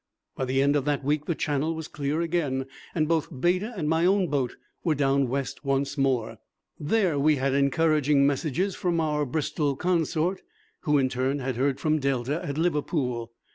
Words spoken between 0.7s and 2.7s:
of that week the Channel was clear again,